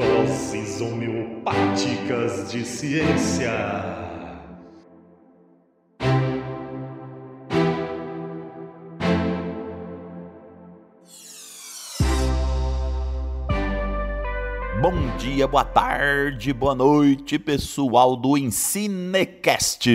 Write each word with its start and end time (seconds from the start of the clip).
Doses 0.00 0.80
homeopáticas 0.80 2.50
de 2.50 2.64
ciência. 2.64 3.52
Bom 14.80 14.94
dia, 15.18 15.46
boa 15.46 15.66
tarde, 15.66 16.54
boa 16.54 16.74
noite, 16.74 17.38
pessoal 17.38 18.16
do 18.16 18.38
Ensinecast. 18.38 19.86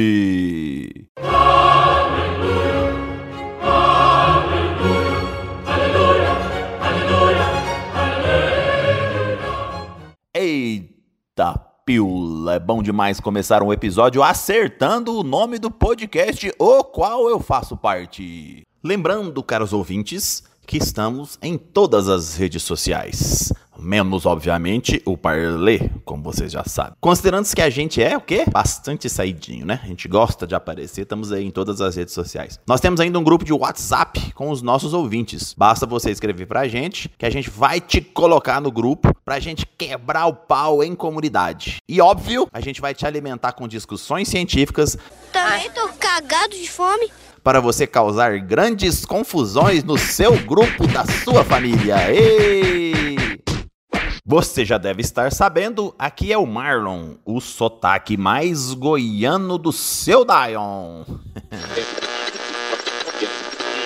É 12.54 12.59
bom 12.59 12.83
demais 12.83 13.19
começar 13.19 13.63
um 13.63 13.73
episódio 13.73 14.21
acertando 14.21 15.17
o 15.17 15.23
nome 15.23 15.57
do 15.57 15.71
podcast, 15.71 16.54
o 16.59 16.83
qual 16.83 17.29
eu 17.29 17.39
faço 17.39 17.75
parte. 17.75 18.63
Lembrando, 18.83 19.41
caros 19.43 19.73
ouvintes, 19.73 20.43
que 20.65 20.77
estamos 20.77 21.37
em 21.41 21.57
todas 21.57 22.07
as 22.07 22.35
redes 22.35 22.63
sociais. 22.63 23.51
Menos, 23.86 24.25
obviamente, 24.25 25.00
o 25.06 25.16
Parler, 25.16 25.92
como 26.04 26.24
vocês 26.24 26.52
já 26.52 26.64
sabem. 26.64 26.94
Considerando 27.00 27.48
que 27.48 27.62
a 27.62 27.70
gente 27.70 28.02
é 28.02 28.18
o 28.18 28.21
quê? 28.21 28.44
Bastante 28.52 29.08
saidinho, 29.08 29.64
né? 29.64 29.80
A 29.84 29.86
gente 29.86 30.08
gosta 30.08 30.48
de 30.48 30.56
aparecer, 30.56 31.04
estamos 31.04 31.32
aí 31.32 31.46
em 31.46 31.52
todas 31.52 31.80
as 31.82 31.96
redes 31.96 32.11
sociais. 32.11 32.59
Nós 32.67 32.81
temos 32.81 33.00
ainda 33.00 33.20
um 33.20 33.23
grupo 33.23 33.45
de 33.45 33.53
WhatsApp 33.53 34.34
com 34.34 34.50
os 34.50 34.64
nossos 34.64 34.92
ouvintes. 34.92 35.53
Basta 35.56 35.86
você 35.86 36.09
escrever 36.09 36.48
pra 36.48 36.67
gente, 36.67 37.11
que 37.16 37.28
a 37.28 37.30
gente 37.30 37.48
vai 37.48 37.80
te 37.80 38.02
colocar 38.02 38.59
no 38.59 38.72
grupo 38.72 39.14
pra 39.23 39.39
gente 39.39 39.67
quebrar 39.78 40.25
o 40.25 40.33
pau 40.33 40.83
em 40.83 40.95
comunidade. 40.95 41.78
E 41.88 42.02
óbvio, 42.02 42.47
a 42.52 42.59
gente 42.61 42.81
vai 42.81 42.95
te 42.95 43.06
alimentar 43.06 43.52
com 43.52 43.67
discussões 43.67 44.27
científicas 44.27 44.97
Também 45.31 45.70
tô 45.70 45.88
cagado 45.99 46.55
de 46.55 46.67
fome. 46.67 47.11
para 47.44 47.59
você 47.59 47.86
causar 47.86 48.39
grandes 48.39 49.05
confusões 49.05 49.83
no 49.83 49.95
seu 49.95 50.36
grupo 50.44 50.88
da 50.88 51.05
sua 51.23 51.44
família. 51.44 52.11
Ei! 52.11 52.84
Você 54.27 54.65
já 54.65 54.79
deve 54.79 55.01
estar 55.01 55.31
sabendo, 55.31 55.93
aqui 55.99 56.33
é 56.33 56.37
o 56.37 56.47
Marlon, 56.47 57.13
o 57.23 57.39
sotaque 57.39 58.17
mais 58.17 58.73
goiano 58.73 59.55
do 59.55 59.71
seu 59.71 60.25
Dion. 60.25 61.03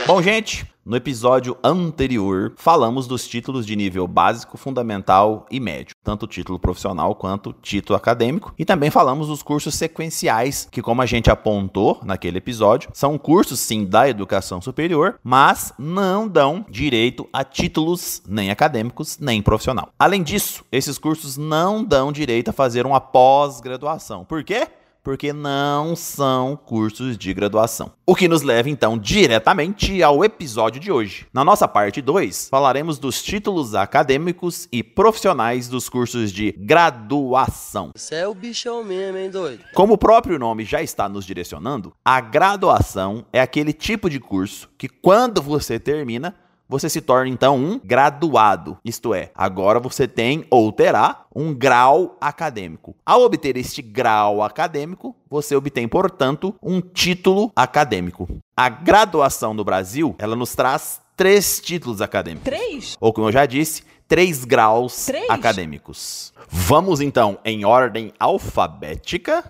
Bom, 0.09 0.23
gente, 0.23 0.65
no 0.83 0.95
episódio 0.95 1.55
anterior 1.63 2.53
falamos 2.57 3.05
dos 3.05 3.27
títulos 3.27 3.63
de 3.63 3.75
nível 3.75 4.07
básico, 4.07 4.57
fundamental 4.57 5.45
e 5.51 5.59
médio, 5.59 5.93
tanto 6.03 6.25
título 6.25 6.57
profissional 6.57 7.13
quanto 7.13 7.53
título 7.53 7.95
acadêmico, 7.95 8.51
e 8.57 8.65
também 8.65 8.89
falamos 8.89 9.27
dos 9.27 9.43
cursos 9.43 9.75
sequenciais, 9.75 10.67
que 10.71 10.81
como 10.81 11.03
a 11.03 11.05
gente 11.05 11.29
apontou 11.29 11.99
naquele 12.03 12.39
episódio, 12.39 12.89
são 12.91 13.19
cursos 13.19 13.59
sim 13.59 13.85
da 13.85 14.09
educação 14.09 14.59
superior, 14.59 15.19
mas 15.23 15.71
não 15.77 16.27
dão 16.27 16.65
direito 16.67 17.29
a 17.31 17.43
títulos 17.43 18.23
nem 18.27 18.49
acadêmicos 18.49 19.19
nem 19.19 19.43
profissional. 19.43 19.89
Além 19.99 20.23
disso, 20.23 20.65
esses 20.71 20.97
cursos 20.97 21.37
não 21.37 21.83
dão 21.83 22.11
direito 22.11 22.49
a 22.49 22.53
fazer 22.53 22.83
uma 22.87 22.99
pós-graduação. 22.99 24.25
Por 24.25 24.43
quê? 24.43 24.69
Porque 25.03 25.33
não 25.33 25.95
são 25.95 26.55
cursos 26.55 27.17
de 27.17 27.33
graduação. 27.33 27.91
O 28.05 28.15
que 28.15 28.27
nos 28.27 28.41
leva 28.41 28.69
então 28.69 28.97
diretamente 28.97 30.01
ao 30.01 30.23
episódio 30.23 30.79
de 30.79 30.91
hoje. 30.91 31.27
Na 31.33 31.43
nossa 31.43 31.67
parte 31.67 32.01
2, 32.01 32.49
falaremos 32.49 32.97
dos 32.99 33.21
títulos 33.21 33.75
acadêmicos 33.75 34.67
e 34.71 34.83
profissionais 34.83 35.67
dos 35.67 35.89
cursos 35.89 36.31
de 36.31 36.51
graduação. 36.57 37.91
Você 37.95 38.15
é 38.15 38.27
o 38.27 38.33
bichão 38.33 38.83
mesmo, 38.83 39.17
hein, 39.17 39.29
doido? 39.29 39.63
Como 39.73 39.93
o 39.93 39.97
próprio 39.97 40.39
nome 40.39 40.65
já 40.65 40.81
está 40.81 41.07
nos 41.07 41.25
direcionando, 41.25 41.93
a 42.03 42.19
graduação 42.19 43.25
é 43.31 43.41
aquele 43.41 43.73
tipo 43.73 44.09
de 44.09 44.19
curso 44.19 44.69
que 44.77 44.87
quando 44.87 45.41
você 45.41 45.79
termina, 45.79 46.35
você 46.69 46.87
se 46.87 47.01
torna 47.01 47.27
então 47.29 47.57
um 47.57 47.79
graduado. 47.83 48.77
Isto 48.85 49.13
é, 49.15 49.31
agora 49.33 49.79
você 49.79 50.07
tem 50.07 50.45
ou 50.51 50.71
terá 50.71 51.25
um 51.35 51.53
grau 51.53 52.15
acadêmico. 52.21 52.95
Ao 53.03 53.21
obter 53.23 53.57
este 53.57 53.81
grau 53.81 54.43
acadêmico, 54.43 55.15
você 55.29 55.55
obtém, 55.55 55.87
portanto, 55.87 56.53
um 56.61 56.79
título 56.79 57.51
acadêmico. 57.55 58.27
A 58.55 58.69
graduação 58.69 59.53
no 59.53 59.63
Brasil, 59.63 60.15
ela 60.19 60.35
nos 60.35 60.53
traz 60.53 61.01
três 61.17 61.59
títulos 61.59 62.01
acadêmicos. 62.01 62.45
Três? 62.45 62.97
Ou 63.01 63.11
como 63.11 63.27
eu 63.27 63.31
já 63.31 63.45
disse, 63.47 63.83
três 64.07 64.45
graus 64.45 65.07
Três? 65.07 65.29
acadêmicos. 65.29 66.31
Vamos 66.47 67.01
então 67.01 67.39
em 67.43 67.65
ordem 67.65 68.13
alfabética 68.19 69.43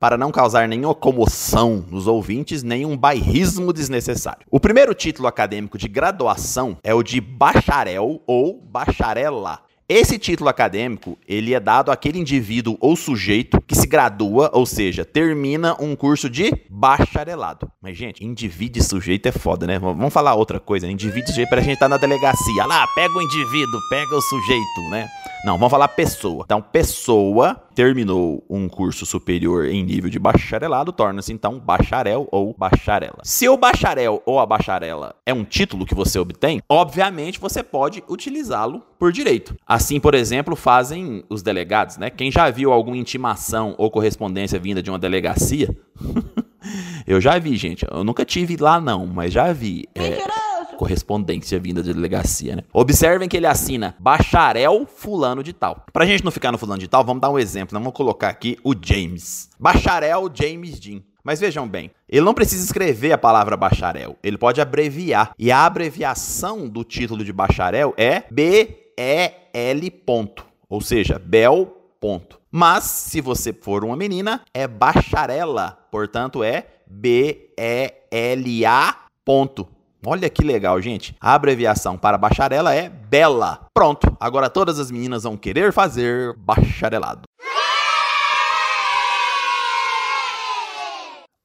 para 0.00 0.16
não 0.16 0.32
causar 0.32 0.66
nenhuma 0.66 0.94
comoção 0.94 1.84
nos 1.90 2.06
ouvintes, 2.06 2.62
nem 2.62 2.86
um 2.86 2.96
bairrismo 2.96 3.70
desnecessário. 3.70 4.46
O 4.50 4.58
primeiro 4.58 4.94
título 4.94 5.28
acadêmico 5.28 5.76
de 5.76 5.86
graduação 5.86 6.78
é 6.82 6.94
o 6.94 7.02
de 7.02 7.20
bacharel 7.20 8.22
ou 8.26 8.58
bacharela. 8.58 9.60
Esse 9.86 10.20
título 10.20 10.48
acadêmico, 10.48 11.18
ele 11.26 11.52
é 11.52 11.58
dado 11.58 11.90
àquele 11.90 12.16
indivíduo 12.16 12.78
ou 12.80 12.94
sujeito 12.94 13.60
que 13.60 13.74
se 13.74 13.88
gradua, 13.88 14.48
ou 14.54 14.64
seja, 14.64 15.04
termina 15.04 15.76
um 15.80 15.96
curso 15.96 16.30
de 16.30 16.52
bacharelado. 16.70 17.70
Mas, 17.82 17.96
gente, 17.96 18.24
indivíduo 18.24 18.80
e 18.80 18.84
sujeito 18.84 19.26
é 19.26 19.32
foda, 19.32 19.66
né? 19.66 19.80
Vamos 19.80 20.12
falar 20.12 20.34
outra 20.34 20.60
coisa, 20.60 20.86
né? 20.86 20.92
indivíduo 20.92 21.24
e 21.24 21.28
sujeito 21.30 21.48
para 21.48 21.58
a 21.58 21.64
gente 21.64 21.74
estar 21.74 21.88
na 21.88 21.96
delegacia. 21.96 22.64
Lá, 22.66 22.86
pega 22.94 23.12
o 23.12 23.20
indivíduo, 23.20 23.80
pega 23.90 24.16
o 24.16 24.22
sujeito, 24.22 24.80
né? 24.90 25.08
Não, 25.42 25.56
vamos 25.56 25.70
falar 25.70 25.88
pessoa. 25.88 26.42
Então, 26.44 26.60
pessoa 26.60 27.56
terminou 27.74 28.44
um 28.48 28.68
curso 28.68 29.06
superior 29.06 29.64
em 29.64 29.82
nível 29.82 30.10
de 30.10 30.18
bacharelado, 30.18 30.92
torna-se 30.92 31.32
então 31.32 31.58
bacharel 31.58 32.28
ou 32.30 32.54
bacharela. 32.56 33.20
Se 33.22 33.48
o 33.48 33.56
bacharel 33.56 34.22
ou 34.26 34.38
a 34.38 34.44
bacharela 34.44 35.14
é 35.24 35.32
um 35.32 35.42
título 35.42 35.86
que 35.86 35.94
você 35.94 36.18
obtém, 36.18 36.60
obviamente 36.68 37.40
você 37.40 37.62
pode 37.62 38.04
utilizá-lo 38.06 38.82
por 38.98 39.10
direito. 39.10 39.56
Assim, 39.66 39.98
por 39.98 40.14
exemplo, 40.14 40.54
fazem 40.54 41.24
os 41.30 41.42
delegados, 41.42 41.96
né? 41.96 42.10
Quem 42.10 42.30
já 42.30 42.50
viu 42.50 42.70
alguma 42.70 42.98
intimação 42.98 43.74
ou 43.78 43.90
correspondência 43.90 44.58
vinda 44.58 44.82
de 44.82 44.90
uma 44.90 44.98
delegacia? 44.98 45.74
Eu 47.06 47.18
já 47.18 47.38
vi, 47.38 47.56
gente. 47.56 47.86
Eu 47.90 48.04
nunca 48.04 48.26
tive 48.26 48.56
lá 48.58 48.78
não, 48.78 49.06
mas 49.06 49.32
já 49.32 49.50
vi. 49.52 49.88
É, 49.94 50.18
correspondência 50.80 51.60
vinda 51.60 51.82
de 51.82 51.92
delegacia, 51.92 52.56
né? 52.56 52.62
Observem 52.72 53.28
que 53.28 53.36
ele 53.36 53.46
assina 53.46 53.94
bacharel 53.98 54.86
fulano 54.86 55.42
de 55.42 55.52
tal. 55.52 55.84
Pra 55.92 56.06
gente 56.06 56.24
não 56.24 56.32
ficar 56.32 56.50
no 56.50 56.56
fulano 56.56 56.80
de 56.80 56.88
tal, 56.88 57.04
vamos 57.04 57.20
dar 57.20 57.28
um 57.28 57.38
exemplo, 57.38 57.74
né? 57.74 57.80
Vamos 57.84 57.94
colocar 57.94 58.30
aqui 58.30 58.56
o 58.64 58.72
James. 58.80 59.50
Bacharel 59.58 60.30
James 60.32 60.80
Dean. 60.80 61.02
Mas 61.22 61.38
vejam 61.38 61.68
bem, 61.68 61.90
ele 62.08 62.24
não 62.24 62.32
precisa 62.32 62.64
escrever 62.64 63.12
a 63.12 63.18
palavra 63.18 63.58
bacharel, 63.58 64.16
ele 64.22 64.38
pode 64.38 64.58
abreviar. 64.58 65.32
E 65.38 65.52
a 65.52 65.66
abreviação 65.66 66.66
do 66.66 66.82
título 66.82 67.22
de 67.22 67.30
bacharel 67.30 67.92
é 67.98 68.22
B-E-L. 68.30 69.90
ponto, 69.90 70.46
Ou 70.66 70.80
seja, 70.80 71.18
Bel. 71.18 71.66
ponto. 72.00 72.40
Mas, 72.50 72.84
se 72.84 73.20
você 73.20 73.52
for 73.52 73.84
uma 73.84 73.96
menina, 73.96 74.40
é 74.54 74.66
bacharela. 74.66 75.78
Portanto, 75.90 76.42
é 76.42 76.68
B-E-L-A. 76.86 78.96
ponto. 79.22 79.68
Olha 80.04 80.30
que 80.30 80.42
legal, 80.42 80.80
gente. 80.80 81.14
A 81.20 81.34
abreviação 81.34 81.98
para 81.98 82.16
bacharela 82.16 82.74
é 82.74 82.88
Bela. 82.88 83.66
Pronto, 83.74 84.16
agora 84.18 84.48
todas 84.48 84.78
as 84.78 84.90
meninas 84.90 85.24
vão 85.24 85.36
querer 85.36 85.72
fazer 85.72 86.34
bacharelado. 86.38 87.22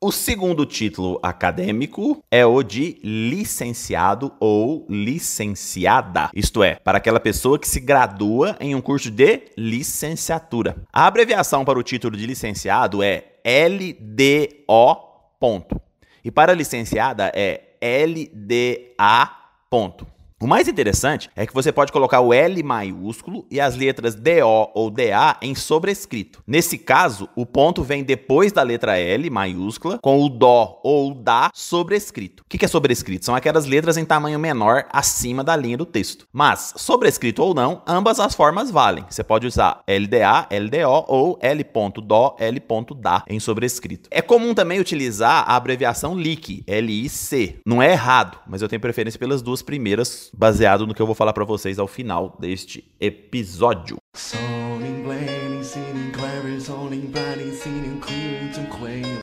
O 0.01 0.11
segundo 0.11 0.65
título 0.65 1.19
acadêmico 1.23 2.23
é 2.29 2.45
o 2.45 2.61
de 2.61 2.97
licenciado 3.03 4.31
ou 4.39 4.85
licenciada, 4.87 6.29
isto 6.33 6.63
é, 6.63 6.75
para 6.75 6.99
aquela 6.99 7.19
pessoa 7.19 7.57
que 7.57 7.67
se 7.67 7.79
gradua 7.79 8.55
em 8.59 8.75
um 8.75 8.81
curso 8.81 9.09
de 9.09 9.45
licenciatura. 9.57 10.75
A 10.93 11.07
abreviação 11.07 11.65
para 11.65 11.79
o 11.79 11.83
título 11.83 12.15
de 12.15 12.25
licenciado 12.27 13.01
é 13.01 13.33
LDO. 13.43 14.95
Ponto. 15.39 15.81
E 16.23 16.29
para 16.29 16.53
licenciada 16.53 17.31
é 17.33 17.74
LDA. 17.81 19.43
Ponto. 19.69 20.14
O 20.37 20.47
mais 20.47 20.67
interessante 20.67 21.29
é 21.33 21.47
que 21.47 21.53
você 21.53 21.71
pode 21.71 21.93
colocar 21.93 22.19
o 22.19 22.33
L 22.33 22.61
maiúsculo 22.61 23.45
e 23.49 23.61
as 23.61 23.73
letras 23.73 24.15
DO 24.15 24.69
ou 24.73 24.91
DA 24.91 25.37
em 25.41 25.55
sobrescrito. 25.55 26.43
Nesse 26.45 26.77
caso, 26.77 27.29
o 27.37 27.45
ponto 27.45 27.81
vem 27.81 28.03
depois 28.03 28.51
da 28.51 28.61
letra 28.61 28.99
L 28.99 29.29
maiúscula 29.29 29.97
com 29.99 30.21
o 30.21 30.27
DO 30.27 30.79
ou 30.83 31.13
DA 31.13 31.49
sobrescrito. 31.53 32.43
O 32.43 32.49
que 32.49 32.65
é 32.65 32.67
sobrescrito? 32.67 33.23
São 33.23 33.33
aquelas 33.33 33.65
letras 33.65 33.95
em 33.95 34.03
tamanho 34.03 34.37
menor 34.37 34.85
acima 34.91 35.41
da 35.41 35.55
linha 35.55 35.77
do 35.77 35.85
texto. 35.85 36.27
Mas, 36.33 36.73
sobrescrito 36.75 37.41
ou 37.41 37.53
não, 37.53 37.81
ambas 37.87 38.19
as 38.19 38.35
formas 38.35 38.69
valem. 38.69 39.05
Você 39.09 39.23
pode 39.23 39.47
usar 39.47 39.83
LDA, 39.87 40.49
LDO 40.51 41.05
ou 41.07 41.39
L.DO, 41.41 42.35
L.DA 42.37 43.23
em 43.29 43.39
sobrescrito. 43.39 44.09
É 44.11 44.21
comum 44.21 44.53
também 44.53 44.81
utilizar 44.81 45.49
a 45.49 45.55
abreviação 45.55 46.13
LIC, 46.13 46.65
L-I-C. 46.67 47.61
Não 47.65 47.81
é 47.81 47.93
errado, 47.93 48.37
mas 48.45 48.61
eu 48.61 48.67
tenho 48.67 48.81
preferência 48.81 49.17
pelas 49.17 49.41
duas 49.41 49.61
primeiras 49.61 50.24
baseado 50.33 50.85
no 50.87 50.93
que 50.93 51.01
eu 51.01 51.05
vou 51.05 51.15
falar 51.15 51.33
para 51.33 51.45
vocês 51.45 51.79
ao 51.79 51.87
final 51.87 52.35
deste 52.39 52.89
episódio. 52.99 53.97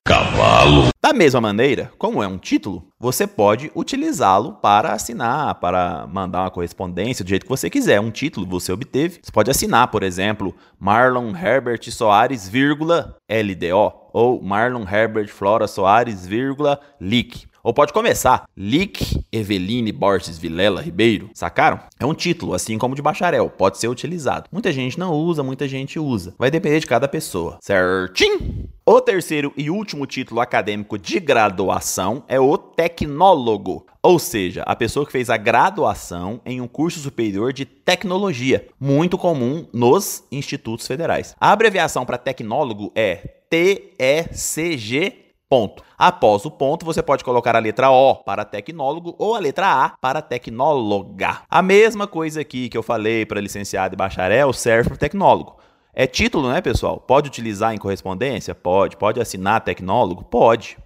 Cavalo. 0.06 0.88
Da 1.02 1.12
mesma 1.12 1.40
maneira, 1.40 1.92
como 1.98 2.22
é 2.22 2.26
um 2.28 2.38
título, 2.38 2.86
você 2.98 3.26
pode 3.26 3.72
utilizá-lo 3.74 4.54
para 4.54 4.92
assinar, 4.92 5.54
para 5.56 6.06
mandar 6.06 6.42
uma 6.42 6.50
correspondência 6.50 7.24
do 7.24 7.28
jeito 7.28 7.44
que 7.44 7.48
você 7.48 7.68
quiser. 7.68 8.00
Um 8.00 8.10
título 8.10 8.46
você 8.46 8.72
obteve, 8.72 9.20
você 9.22 9.32
pode 9.32 9.50
assinar, 9.50 9.88
por 9.88 10.02
exemplo, 10.02 10.54
Marlon 10.78 11.34
Herbert 11.34 11.90
Soares, 11.90 12.48
vírgula, 12.48 13.16
LDO, 13.30 13.92
ou 14.12 14.42
Marlon 14.42 14.84
Herbert 14.84 15.28
Flora 15.28 15.66
Soares, 15.66 16.26
vírgula, 16.26 16.80
LIC. 17.00 17.46
Ou 17.64 17.72
pode 17.72 17.92
começar, 17.92 18.44
Lic 18.56 19.24
Eveline 19.30 19.92
Borges 19.92 20.36
Vilela 20.36 20.82
Ribeiro. 20.82 21.30
Sacaram? 21.32 21.78
É 21.96 22.04
um 22.04 22.12
título, 22.12 22.54
assim 22.54 22.76
como 22.76 22.96
de 22.96 23.02
bacharel, 23.02 23.48
pode 23.48 23.78
ser 23.78 23.86
utilizado. 23.86 24.48
Muita 24.50 24.72
gente 24.72 24.98
não 24.98 25.12
usa, 25.12 25.44
muita 25.44 25.68
gente 25.68 25.96
usa. 25.96 26.34
Vai 26.36 26.50
depender 26.50 26.80
de 26.80 26.88
cada 26.88 27.06
pessoa. 27.06 27.58
Certinho? 27.62 28.68
O 28.84 29.00
terceiro 29.00 29.52
e 29.56 29.70
último 29.70 30.06
título 30.06 30.40
acadêmico 30.40 30.98
de 30.98 31.20
graduação 31.20 32.24
é 32.26 32.40
o 32.40 32.58
tecnólogo, 32.58 33.86
ou 34.02 34.18
seja, 34.18 34.64
a 34.66 34.74
pessoa 34.74 35.06
que 35.06 35.12
fez 35.12 35.30
a 35.30 35.36
graduação 35.36 36.40
em 36.44 36.60
um 36.60 36.66
curso 36.66 36.98
superior 36.98 37.52
de 37.52 37.64
tecnologia, 37.64 38.66
muito 38.80 39.16
comum 39.16 39.68
nos 39.72 40.24
institutos 40.32 40.84
federais. 40.84 41.36
A 41.40 41.52
abreviação 41.52 42.04
para 42.04 42.18
tecnólogo 42.18 42.90
é 42.96 43.36
TECG 43.48 45.21
ponto. 45.52 45.84
Após 45.98 46.46
o 46.46 46.50
ponto, 46.50 46.82
você 46.82 47.02
pode 47.02 47.22
colocar 47.22 47.54
a 47.54 47.58
letra 47.58 47.90
O 47.90 48.14
para 48.14 48.42
tecnólogo 48.42 49.14
ou 49.18 49.34
a 49.34 49.38
letra 49.38 49.66
A 49.66 49.90
para 49.90 50.22
tecnóloga. 50.22 51.42
A 51.50 51.60
mesma 51.60 52.06
coisa 52.06 52.40
aqui 52.40 52.70
que 52.70 52.78
eu 52.78 52.82
falei 52.82 53.26
para 53.26 53.38
licenciado 53.38 53.94
e 53.94 53.98
bacharel 53.98 54.50
serve 54.54 54.88
para 54.88 54.96
tecnólogo. 54.96 55.58
É 55.92 56.06
título, 56.06 56.48
né, 56.50 56.62
pessoal? 56.62 56.98
Pode 56.98 57.28
utilizar 57.28 57.74
em 57.74 57.76
correspondência? 57.76 58.54
Pode. 58.54 58.96
Pode 58.96 59.20
assinar 59.20 59.60
tecnólogo? 59.60 60.24
Pode. 60.24 60.78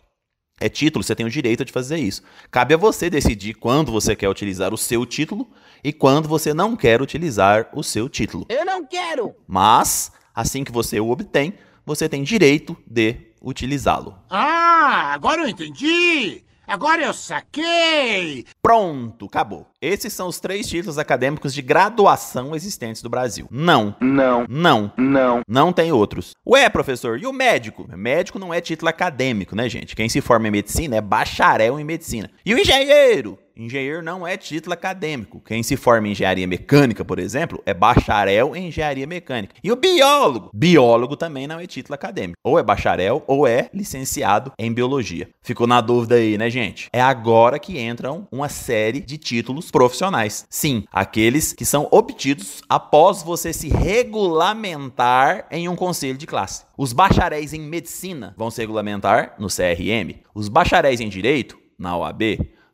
É 0.61 0.69
título, 0.69 1.05
você 1.05 1.15
tem 1.15 1.25
o 1.25 1.31
direito 1.31 1.65
de 1.65 1.71
fazer 1.71 1.99
isso. 1.99 2.25
Cabe 2.51 2.75
a 2.75 2.77
você 2.77 3.09
decidir 3.09 3.55
quando 3.55 3.93
você 3.93 4.17
quer 4.17 4.29
utilizar 4.29 4.75
o 4.75 4.79
seu 4.79 5.07
título 5.07 5.49
e 5.85 5.93
quando 5.93 6.29
você 6.29 6.53
não 6.53 6.75
quer 6.75 7.01
utilizar 7.01 7.69
o 7.73 7.85
seu 7.85 8.09
título. 8.09 8.45
Eu 8.49 8.65
não 8.65 8.85
quero! 8.85 9.33
Mas, 9.47 10.11
assim 10.35 10.65
que 10.65 10.73
você 10.73 10.99
o 10.99 11.09
obtém, 11.09 11.55
você 11.85 12.09
tem 12.09 12.25
direito 12.25 12.77
de 12.85 13.26
utilizá-lo. 13.47 14.19
Ah, 14.29 15.13
agora 15.15 15.43
eu 15.43 15.49
entendi! 15.49 16.43
Agora 16.67 17.01
eu 17.01 17.15
saquei! 17.15 18.45
Pronto, 18.61 19.27
acabou. 19.27 19.69
Esses 19.81 20.13
são 20.13 20.27
os 20.27 20.41
três 20.41 20.69
títulos 20.69 20.99
acadêmicos 20.99 21.55
de 21.55 21.63
graduação 21.63 22.57
existentes 22.57 23.01
do 23.01 23.09
Brasil. 23.09 23.47
Não. 23.49 23.95
Não. 24.01 24.45
Não. 24.49 24.93
Não. 24.97 25.43
Não 25.47 25.73
tem 25.73 25.93
outros. 25.93 26.33
Ué, 26.45 26.69
professor, 26.69 27.21
e 27.21 27.27
o 27.27 27.33
médico? 27.33 27.87
Médico 27.97 28.41
não 28.41 28.53
é 28.53 28.61
título 28.61 28.89
acadêmico, 28.89 29.55
né, 29.55 29.69
gente? 29.69 29.95
Quem 29.95 30.09
se 30.09 30.21
forma 30.21 30.49
em 30.49 30.51
medicina 30.51 30.97
é 30.97 31.01
bacharel 31.01 31.79
em 31.79 31.85
medicina. 31.85 32.29
E 32.45 32.53
o 32.53 32.59
engenheiro? 32.59 33.39
Engenheiro 33.59 34.03
não 34.03 34.27
é 34.27 34.37
título 34.37 34.75
acadêmico. 34.75 35.41
Quem 35.41 35.63
se 35.63 35.77
forma 35.77 36.09
em 36.09 36.11
engenharia 36.11 36.47
mecânica, 36.47 37.03
por 37.03 37.19
exemplo, 37.19 37.63
é 37.65 37.73
bacharel 37.73 38.55
em 38.55 38.69
engenharia 38.69 39.07
mecânica. 39.07 39.55
E 39.65 39.73
o 39.73 39.77
biólogo? 39.77 40.51
Biólogo 40.53 41.17
também 41.17 41.47
não 41.47 41.59
é 41.59 41.67
título 41.67 41.95
acadêmico. 41.95 42.39
Ou 42.45 42.59
é 42.59 42.63
bacharel 42.63 43.25
ou 43.27 43.47
é 43.47 43.71
licenciado 43.73 44.53
em 44.59 44.71
biologia. 44.71 45.31
Ficou 45.41 45.67
na 45.67 45.81
dúvida 45.81 46.17
aí, 46.17 46.37
né, 46.37 46.51
gente? 46.51 46.91
É 46.93 47.01
agora 47.01 47.59
que 47.59 47.81
entram 47.81 48.29
uma 48.31 48.51
série 48.51 49.01
de 49.01 49.17
títulos 49.17 49.71
profissionais. 49.71 50.45
Sim, 50.51 50.85
aqueles 50.93 51.55
que 51.55 51.65
são 51.65 51.89
obtidos 51.91 52.61
após 52.69 53.23
você 53.23 53.55
se 53.55 53.69
regulamentar 53.69 55.47
em 55.51 55.67
um 55.67 55.77
conselho 55.77 56.19
de 56.19 56.27
classe. 56.27 56.65
Os 56.77 56.93
bacharéis 56.93 57.55
em 57.55 57.61
medicina 57.61 58.35
vão 58.37 58.51
se 58.51 58.61
regulamentar 58.61 59.35
no 59.39 59.49
CRM. 59.49 60.21
Os 60.35 60.49
bacharéis 60.51 61.01
em 61.01 61.09
direito, 61.09 61.59
na 61.79 61.97
OAB 61.97 62.23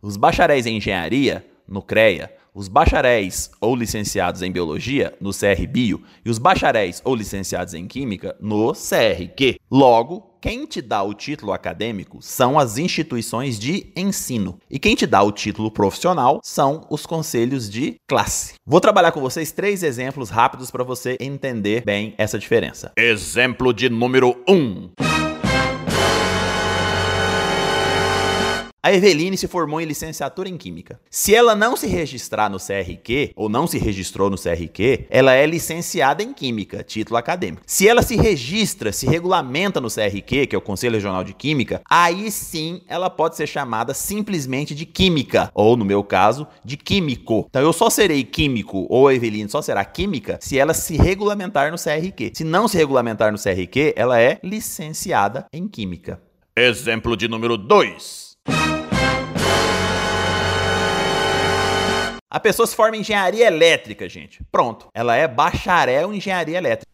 os 0.02 0.16
bacharéis 0.16 0.66
em 0.66 0.78
engenharia, 0.78 1.46
no 1.66 1.80
CREA, 1.80 2.34
os 2.54 2.68
bacharéis 2.68 3.50
ou 3.60 3.74
licenciados 3.74 4.42
em 4.42 4.52
biologia, 4.52 5.14
no 5.20 5.30
CRBio, 5.30 6.02
e 6.24 6.28
os 6.28 6.38
bacharéis 6.38 7.00
ou 7.04 7.14
licenciados 7.14 7.72
em 7.72 7.86
química, 7.86 8.36
no 8.40 8.72
CRQ. 8.72 9.56
Logo, 9.70 10.36
quem 10.40 10.66
te 10.66 10.82
dá 10.82 11.02
o 11.02 11.14
título 11.14 11.52
acadêmico 11.52 12.18
são 12.20 12.58
as 12.58 12.76
instituições 12.76 13.58
de 13.58 13.90
ensino. 13.96 14.58
E 14.68 14.78
quem 14.78 14.94
te 14.94 15.06
dá 15.06 15.22
o 15.22 15.32
título 15.32 15.70
profissional 15.70 16.40
são 16.42 16.84
os 16.90 17.06
conselhos 17.06 17.70
de 17.70 17.94
classe. 18.08 18.54
Vou 18.66 18.80
trabalhar 18.80 19.12
com 19.12 19.20
vocês 19.20 19.52
três 19.52 19.82
exemplos 19.82 20.28
rápidos 20.28 20.70
para 20.70 20.84
você 20.84 21.16
entender 21.20 21.84
bem 21.84 22.12
essa 22.18 22.38
diferença. 22.38 22.92
Exemplo 22.98 23.72
de 23.72 23.88
número 23.88 24.36
1. 24.48 24.52
Um. 24.52 24.90
A 28.84 28.92
Eveline 28.92 29.38
se 29.38 29.46
formou 29.46 29.80
em 29.80 29.84
licenciatura 29.84 30.48
em 30.48 30.56
Química. 30.56 30.98
Se 31.08 31.32
ela 31.32 31.54
não 31.54 31.76
se 31.76 31.86
registrar 31.86 32.50
no 32.50 32.58
CRQ, 32.58 33.30
ou 33.36 33.48
não 33.48 33.64
se 33.64 33.78
registrou 33.78 34.28
no 34.28 34.36
CRQ, 34.36 35.06
ela 35.08 35.34
é 35.34 35.46
licenciada 35.46 36.20
em 36.20 36.32
Química, 36.32 36.82
título 36.82 37.16
acadêmico. 37.16 37.62
Se 37.64 37.86
ela 37.86 38.02
se 38.02 38.16
registra, 38.16 38.90
se 38.90 39.06
regulamenta 39.06 39.80
no 39.80 39.86
CRQ, 39.86 40.48
que 40.48 40.56
é 40.56 40.58
o 40.58 40.60
Conselho 40.60 40.96
Regional 40.96 41.22
de 41.22 41.32
Química, 41.32 41.80
aí 41.88 42.28
sim 42.32 42.82
ela 42.88 43.08
pode 43.08 43.36
ser 43.36 43.46
chamada 43.46 43.94
simplesmente 43.94 44.74
de 44.74 44.84
Química, 44.84 45.48
ou 45.54 45.76
no 45.76 45.84
meu 45.84 46.02
caso, 46.02 46.44
de 46.64 46.76
Químico. 46.76 47.46
Então 47.48 47.62
eu 47.62 47.72
só 47.72 47.88
serei 47.88 48.24
Químico, 48.24 48.88
ou 48.90 49.06
a 49.06 49.14
Eveline 49.14 49.48
só 49.48 49.62
será 49.62 49.84
Química, 49.84 50.40
se 50.42 50.58
ela 50.58 50.74
se 50.74 50.96
regulamentar 50.96 51.70
no 51.70 51.78
CRQ. 51.78 52.32
Se 52.34 52.42
não 52.42 52.66
se 52.66 52.78
regulamentar 52.78 53.30
no 53.30 53.38
CRQ, 53.38 53.94
ela 53.94 54.20
é 54.20 54.40
licenciada 54.42 55.46
em 55.52 55.68
Química. 55.68 56.20
Exemplo 56.56 57.16
de 57.16 57.28
número 57.28 57.56
2. 57.56 58.31
A 62.32 62.40
pessoa 62.40 62.66
se 62.66 62.74
forma 62.74 62.96
em 62.96 63.00
engenharia 63.00 63.46
elétrica, 63.46 64.08
gente. 64.08 64.42
Pronto. 64.50 64.88
Ela 64.94 65.14
é 65.14 65.28
bacharel 65.28 66.14
em 66.14 66.16
engenharia 66.16 66.56
elétrica. 66.56 66.90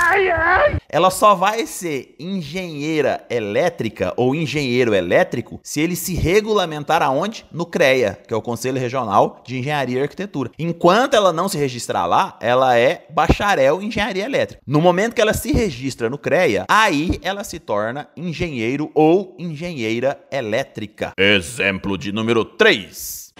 Ai, 0.00 0.30
ai. 0.30 0.76
Ela 0.88 1.10
só 1.10 1.34
vai 1.34 1.66
ser 1.66 2.14
engenheira 2.18 3.24
elétrica 3.28 4.14
ou 4.16 4.34
engenheiro 4.34 4.94
elétrico 4.94 5.60
se 5.62 5.80
ele 5.80 5.96
se 5.96 6.14
regulamentar 6.14 7.02
aonde? 7.02 7.44
No 7.52 7.66
CREA, 7.66 8.18
que 8.26 8.32
é 8.32 8.36
o 8.36 8.42
Conselho 8.42 8.78
Regional 8.78 9.42
de 9.44 9.58
Engenharia 9.58 9.98
e 9.98 10.02
Arquitetura. 10.02 10.50
Enquanto 10.58 11.14
ela 11.14 11.32
não 11.32 11.48
se 11.48 11.58
registrar 11.58 12.06
lá, 12.06 12.38
ela 12.40 12.76
é 12.78 13.06
bacharel 13.10 13.82
em 13.82 13.86
engenharia 13.86 14.24
elétrica. 14.24 14.62
No 14.66 14.80
momento 14.80 15.14
que 15.14 15.20
ela 15.20 15.34
se 15.34 15.52
registra 15.52 16.08
no 16.08 16.16
CREA, 16.16 16.64
aí 16.68 17.18
ela 17.22 17.44
se 17.44 17.58
torna 17.58 18.08
engenheiro 18.16 18.90
ou 18.94 19.34
engenheira 19.38 20.18
elétrica. 20.30 21.12
Exemplo 21.18 21.98
de 21.98 22.12
número 22.12 22.44
3. 22.44 23.34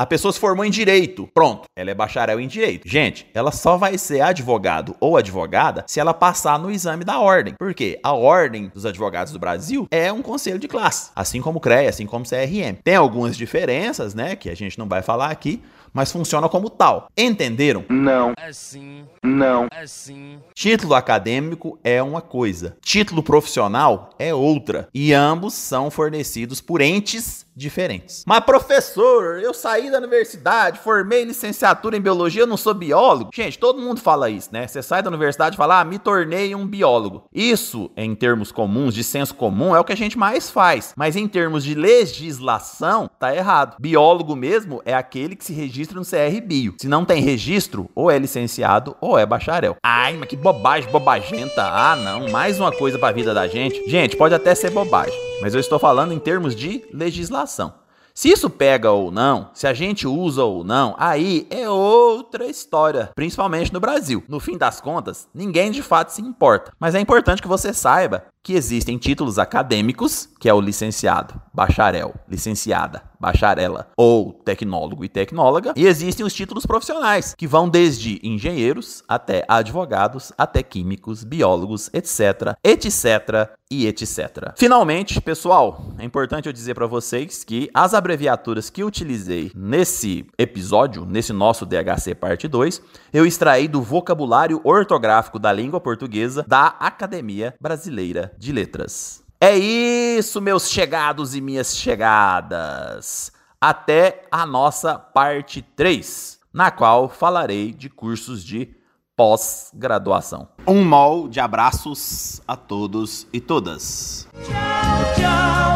A 0.00 0.06
pessoa 0.06 0.32
se 0.32 0.40
formou 0.40 0.64
em 0.64 0.70
direito. 0.70 1.28
Pronto, 1.34 1.68
ela 1.76 1.90
é 1.90 1.94
bacharel 1.94 2.40
em 2.40 2.48
direito. 2.48 2.88
Gente, 2.88 3.26
ela 3.34 3.52
só 3.52 3.76
vai 3.76 3.98
ser 3.98 4.22
advogado 4.22 4.96
ou 4.98 5.14
advogada 5.14 5.84
se 5.86 6.00
ela 6.00 6.14
passar 6.14 6.58
no 6.58 6.70
exame 6.70 7.04
da 7.04 7.20
ordem. 7.20 7.52
Por 7.58 7.74
quê? 7.74 8.00
A 8.02 8.14
ordem 8.14 8.68
dos 8.68 8.86
advogados 8.86 9.30
do 9.30 9.38
Brasil 9.38 9.86
é 9.90 10.10
um 10.10 10.22
conselho 10.22 10.58
de 10.58 10.66
classe, 10.66 11.10
assim 11.14 11.42
como 11.42 11.58
o 11.58 11.60
CREA, 11.60 11.90
assim 11.90 12.06
como 12.06 12.24
o 12.24 12.26
CRM. 12.26 12.80
Tem 12.82 12.96
algumas 12.96 13.36
diferenças, 13.36 14.14
né, 14.14 14.34
que 14.36 14.48
a 14.48 14.56
gente 14.56 14.78
não 14.78 14.88
vai 14.88 15.02
falar 15.02 15.30
aqui, 15.30 15.62
mas 15.92 16.10
funciona 16.10 16.48
como 16.48 16.70
tal. 16.70 17.08
Entenderam? 17.16 17.84
Não. 17.88 18.32
É 18.38 18.52
sim. 18.52 19.04
Não. 19.22 19.66
É 19.70 19.86
sim. 19.86 20.38
Título 20.54 20.94
acadêmico 20.94 21.78
é 21.84 22.02
uma 22.02 22.20
coisa, 22.20 22.76
título 22.80 23.22
profissional 23.22 24.10
é 24.18 24.32
outra, 24.32 24.88
e 24.94 25.12
ambos 25.12 25.54
são 25.54 25.90
fornecidos 25.90 26.60
por 26.60 26.80
entes 26.80 27.44
diferentes. 27.54 28.24
Mas 28.26 28.40
professor, 28.40 29.40
eu 29.40 29.52
saí 29.52 29.89
da 29.90 29.98
universidade, 29.98 30.78
formei 30.78 31.24
licenciatura 31.24 31.96
em 31.96 32.00
biologia, 32.00 32.42
eu 32.42 32.46
não 32.46 32.56
sou 32.56 32.74
biólogo. 32.74 33.30
Gente, 33.34 33.58
todo 33.58 33.80
mundo 33.80 34.00
fala 34.00 34.30
isso, 34.30 34.48
né? 34.52 34.66
Você 34.66 34.82
sai 34.82 35.02
da 35.02 35.10
universidade 35.10 35.54
e 35.54 35.56
fala: 35.56 35.80
"Ah, 35.80 35.84
me 35.84 35.98
tornei 35.98 36.54
um 36.54 36.66
biólogo". 36.66 37.24
Isso, 37.32 37.90
em 37.96 38.14
termos 38.14 38.52
comuns, 38.52 38.94
de 38.94 39.04
senso 39.04 39.34
comum, 39.34 39.74
é 39.74 39.80
o 39.80 39.84
que 39.84 39.92
a 39.92 39.96
gente 39.96 40.18
mais 40.18 40.50
faz. 40.50 40.92
Mas 40.96 41.16
em 41.16 41.26
termos 41.26 41.64
de 41.64 41.74
legislação, 41.74 43.10
tá 43.18 43.34
errado. 43.34 43.76
Biólogo 43.80 44.36
mesmo 44.36 44.80
é 44.84 44.94
aquele 44.94 45.36
que 45.36 45.44
se 45.44 45.52
registra 45.52 45.98
no 45.98 46.04
CR 46.04 46.40
Bio. 46.44 46.74
Se 46.80 46.88
não 46.88 47.04
tem 47.04 47.22
registro, 47.22 47.88
ou 47.94 48.10
é 48.10 48.18
licenciado 48.18 48.96
ou 49.00 49.18
é 49.18 49.26
bacharel. 49.26 49.76
Ai, 49.82 50.16
mas 50.16 50.28
que 50.28 50.36
bobagem, 50.36 50.90
bobagenta. 50.90 51.62
Ah, 51.62 51.96
não, 51.96 52.30
mais 52.30 52.58
uma 52.58 52.72
coisa 52.72 52.98
para 52.98 53.08
a 53.08 53.12
vida 53.12 53.34
da 53.34 53.46
gente. 53.46 53.88
Gente, 53.88 54.16
pode 54.16 54.34
até 54.34 54.54
ser 54.54 54.70
bobagem, 54.70 55.18
mas 55.40 55.54
eu 55.54 55.60
estou 55.60 55.78
falando 55.78 56.12
em 56.12 56.18
termos 56.18 56.54
de 56.54 56.84
legislação. 56.92 57.79
Se 58.20 58.28
isso 58.28 58.50
pega 58.50 58.90
ou 58.90 59.10
não, 59.10 59.48
se 59.54 59.66
a 59.66 59.72
gente 59.72 60.06
usa 60.06 60.44
ou 60.44 60.62
não, 60.62 60.94
aí 60.98 61.46
é 61.48 61.70
outra 61.70 62.44
história, 62.44 63.10
principalmente 63.14 63.72
no 63.72 63.80
Brasil. 63.80 64.22
No 64.28 64.38
fim 64.38 64.58
das 64.58 64.78
contas, 64.78 65.26
ninguém 65.32 65.70
de 65.70 65.80
fato 65.80 66.10
se 66.10 66.20
importa. 66.20 66.70
Mas 66.78 66.94
é 66.94 67.00
importante 67.00 67.40
que 67.40 67.48
você 67.48 67.72
saiba 67.72 68.26
que 68.42 68.54
existem 68.54 68.96
títulos 68.96 69.38
acadêmicos, 69.38 70.28
que 70.38 70.48
é 70.48 70.54
o 70.54 70.60
licenciado, 70.60 71.40
bacharel, 71.52 72.14
licenciada, 72.28 73.02
bacharela 73.20 73.88
ou 73.96 74.32
tecnólogo 74.32 75.04
e 75.04 75.08
tecnóloga, 75.08 75.74
e 75.76 75.86
existem 75.86 76.24
os 76.24 76.32
títulos 76.32 76.64
profissionais, 76.64 77.34
que 77.36 77.46
vão 77.46 77.68
desde 77.68 78.18
engenheiros 78.22 79.04
até 79.06 79.44
advogados, 79.46 80.32
até 80.38 80.62
químicos, 80.62 81.22
biólogos, 81.22 81.90
etc, 81.92 82.56
etc 82.64 83.50
e 83.70 83.86
etc. 83.86 84.52
Finalmente, 84.56 85.20
pessoal, 85.20 85.84
é 85.98 86.04
importante 86.04 86.46
eu 86.46 86.52
dizer 86.52 86.74
para 86.74 86.86
vocês 86.86 87.44
que 87.44 87.70
as 87.74 87.94
abreviaturas 87.94 88.70
que 88.70 88.82
utilizei 88.82 89.52
nesse 89.54 90.26
episódio, 90.38 91.04
nesse 91.04 91.32
nosso 91.32 91.66
DHC 91.66 92.14
parte 92.14 92.48
2, 92.48 92.82
eu 93.12 93.26
extraí 93.26 93.68
do 93.68 93.82
vocabulário 93.82 94.60
ortográfico 94.64 95.38
da 95.38 95.52
língua 95.52 95.80
portuguesa 95.80 96.44
da 96.48 96.68
Academia 96.80 97.54
Brasileira 97.60 98.29
de 98.38 98.52
Letras. 98.52 99.22
É 99.40 99.56
isso, 99.56 100.40
meus 100.40 100.68
chegados 100.68 101.34
e 101.34 101.40
minhas 101.40 101.76
chegadas. 101.76 103.32
Até 103.60 104.26
a 104.30 104.44
nossa 104.44 104.98
parte 104.98 105.62
3, 105.62 106.38
na 106.52 106.70
qual 106.70 107.08
falarei 107.08 107.72
de 107.72 107.88
cursos 107.88 108.44
de 108.44 108.74
pós-graduação. 109.16 110.48
Um 110.66 110.84
mol 110.84 111.28
de 111.28 111.40
abraços 111.40 112.40
a 112.46 112.56
todos 112.56 113.26
e 113.32 113.40
todas. 113.40 114.26
Tchau, 114.44 114.44
tchau, 114.44 115.14
tchau. 115.14 115.69